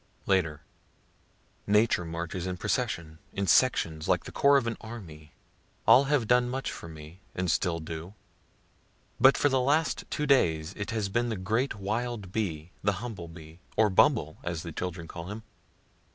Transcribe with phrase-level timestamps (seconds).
[0.25, 0.61] Later.
[1.67, 5.31] Nature marches in procession, in sections, like the corps of an army.
[5.85, 8.15] All have done much for me, and still do.
[9.19, 13.27] But for the last two days it has been the great wild bee, the humble
[13.27, 15.43] bee, or "bumble," as the children call him.